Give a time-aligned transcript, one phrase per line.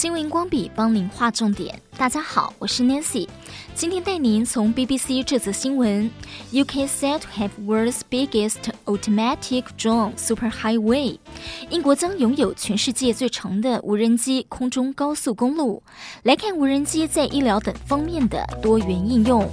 [0.00, 1.78] 新闻光笔帮您划重点。
[1.98, 3.28] 大家好，我是 Nancy，
[3.74, 6.10] 今天带您从 BBC 这则新闻
[6.50, 11.18] ：UK set to have world's biggest automatic drone superhighway。
[11.68, 15.82] 英国将拥有全世界最长的无人机空中高速公路。
[16.22, 19.46] 来看无人机在医疗等方面的多元应用。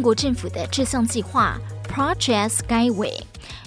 [0.00, 3.20] 英国政府的这项计划 Project Skyway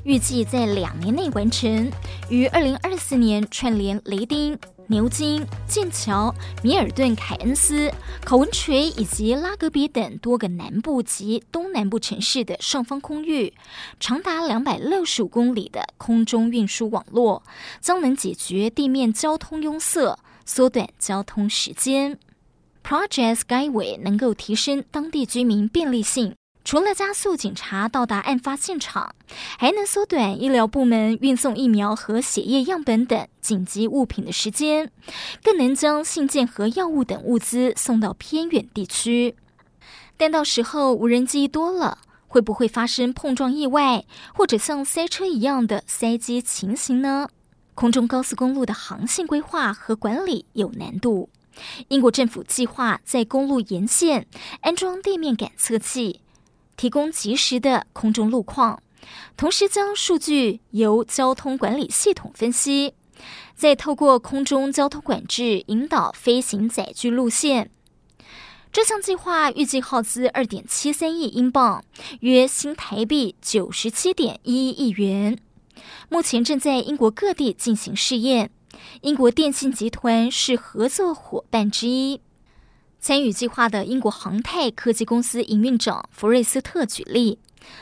[0.04, 1.92] 预计在两年内完成，
[2.28, 4.58] 于二零二四年串联雷丁、
[4.88, 6.34] 牛津、剑桥、
[6.64, 7.94] 米尔顿凯恩斯、
[8.26, 13.54] 考文垂以及拉格比等多个南部及东南部城市的上方空域，
[14.00, 17.44] 长达两百六十五公里的空中运输网络，
[17.80, 22.18] 将能解决地面交通拥塞，缩短交通时间。
[22.84, 29.16] Project Skyway 能够提升当地居民便利性，除了加速警察到达案发现场，
[29.58, 34.92] 还能缩短医疗部门运送疫苗和血液样本等紧急物品的时间，
[35.42, 39.36] 更能将信件和药物等物资送到偏远地区。
[40.18, 47.30] 但到时候无人机多了，会不会发生碰撞意外，或者像塞车一样的塞机情形呢？
[47.76, 51.30] 空中高速公路的航线规划和管理有难度。
[51.88, 54.28] 英国政府计划在公路沿线
[54.62, 56.22] 安装地面感测器，
[56.76, 58.82] 提供及时的空中路况，
[59.38, 62.94] 同时将数据由交通管理系统分析，
[63.56, 67.70] 再透过空中交通管制引导飞行载具路线。
[68.72, 71.86] 这项计划预计耗资二点七三亿英镑，
[72.22, 75.38] 约新台币九十七点一亿元，
[76.10, 78.50] 目前正在英国各地进行试验。
[79.02, 82.22] 英国电信集团是合作伙伴之一。
[83.00, 87.38] 参与计划的英国航太科技公司营运长弗瑞斯特举例，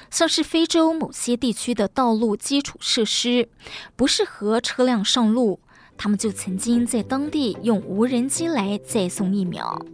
[0.10, 3.48] 像是非洲某些地区的道路基础设施
[3.96, 5.60] 不适合车辆上路，
[5.96, 9.86] 他们就曾经在当地用无人机来载送疫苗。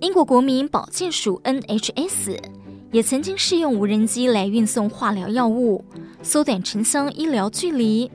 [0.00, 2.51] 英国国民保健署 NHS。
[2.92, 5.82] 也曾经试用无人机来运送化疗药物，
[6.22, 8.10] 缩短城乡医疗距离。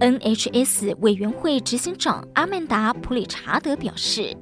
[0.00, 4.36] NHS 委员会执行长阿曼达·普里查德表示，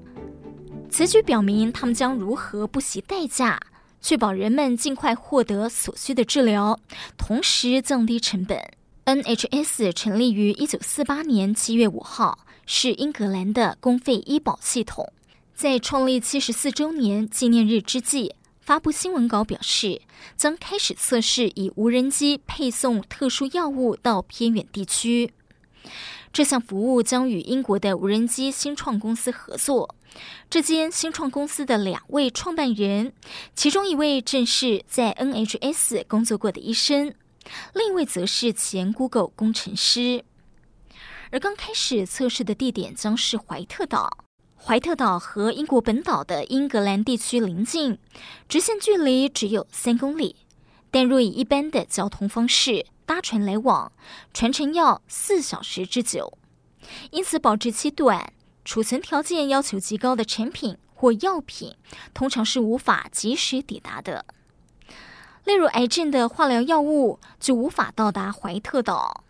[0.89, 3.61] 此举表明他们将如何不惜代价，
[4.01, 6.81] 确保人们尽快获得所需的治疗，
[7.19, 8.59] 同时降低成本。
[9.05, 15.13] NHS 成立于一九四八年七月五号，是英格兰的公费医保系统，
[15.55, 18.35] 在创立七十四周年纪念日之际。
[18.63, 20.01] 发布新闻稿表示，
[20.37, 25.33] 将开始测试以无人机配送特殊药物到偏远地区。
[26.33, 29.97] 这项服务将与英国的无人机新创公司合作。
[30.49, 33.13] 这间新创公司的两位创办人，
[33.57, 37.13] 其中一位正是在 NHS 工作过的医生，
[37.75, 40.25] 另一位则是前 Google 工程师。
[41.33, 44.25] 而刚开始测试的地点将是怀特岛。
[44.65, 47.99] 怀特岛和英国本岛的英格兰地区邻近，
[48.49, 50.37] 直线距离只有三公里。
[50.93, 53.91] 但若以一般的交通方式搭船来往，
[54.33, 56.39] 船程要四小时之久。
[57.11, 58.33] 因此，保质期短、
[58.65, 61.75] 储存条件要求极高的产品或药品，
[62.15, 64.25] 通常是无法及时抵达的。
[65.45, 69.25] 例如，癌症的化疗药物就无法到达怀特岛。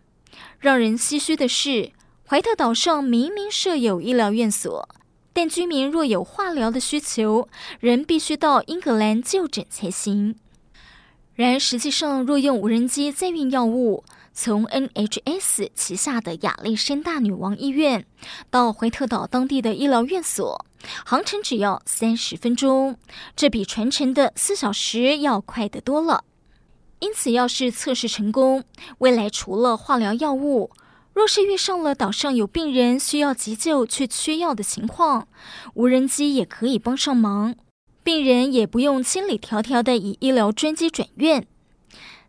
[0.59, 1.93] 让人唏嘘的是，
[2.29, 4.87] 怀特岛上明明设有医疗院所。
[5.33, 7.49] 但居民若有化疗的需求，
[7.81, 10.37] 仍必须到英格兰就诊才行。
[11.35, 14.05] 然而，实际上若用无人机载运药物，
[14.35, 18.07] 从 NHS 旗下的亚历山大女王医院
[18.51, 20.67] 到怀特岛当地的医疗院所，
[21.07, 22.99] 航程只要三十分钟，
[23.35, 26.25] 这比船程的四小时要快得多了。
[26.99, 28.63] 因此，要是测试成功，
[28.99, 30.71] 未来除了化疗药物，
[31.15, 35.29] 若是遇上了岛上有病人需要急救却缺药的情况，
[35.75, 37.55] 无人机也可以帮上忙，
[38.03, 41.47] 病人也不用千里迢迢的以医疗专机转院。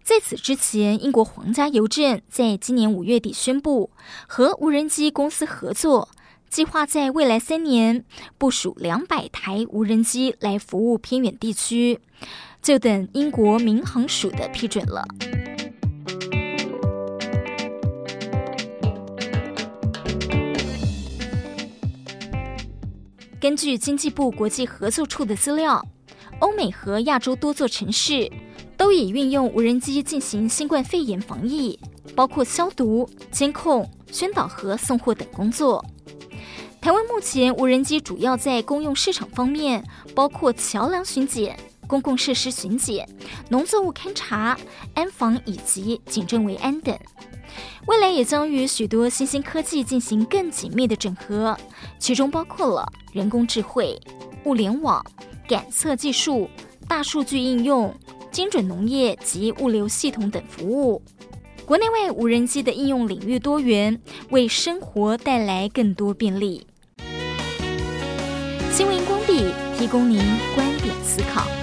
[0.03, 3.89] 在此之前，英国皇家邮政在今年五月底宣布
[4.27, 6.09] 和无人机公司合作，
[6.49, 8.03] 计划在未来三年
[8.37, 12.01] 部署两百台无人机来服务偏远地区，
[12.61, 15.07] 就等英国民航署的批准了。
[23.43, 25.85] 根据经济部国际合作处的资料，
[26.39, 28.31] 欧美和亚洲多座城市
[28.77, 31.77] 都已运用无人机进行新冠肺炎防疫，
[32.15, 35.83] 包括消毒、监控、宣导和送货等工作。
[36.79, 39.83] 台湾目前无人机主要在公用市场方面，
[40.15, 43.05] 包括桥梁巡检、公共设施巡检、
[43.49, 44.57] 农作物勘察、
[44.93, 46.97] 安防以及警政维安等。
[47.87, 51.57] 未来也将与许多新兴科技进行更紧密的整合，
[51.99, 53.99] 其中包括了人工智慧、
[54.45, 55.05] 物联网、
[55.47, 56.49] 感测技术、
[56.87, 57.93] 大数据应用、
[58.31, 61.01] 精准农业及物流系统等服务。
[61.65, 64.01] 国内外无人机的应用领域多元，
[64.31, 66.67] 为生活带来更多便利。
[68.71, 70.19] 新闻荧光笔提供您
[70.55, 71.62] 观点思考。